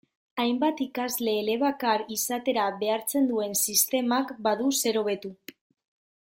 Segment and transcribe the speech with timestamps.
[0.43, 5.33] Hainbat ikasle elebakar izatera behartzen duen sistemak badu zer hobetu.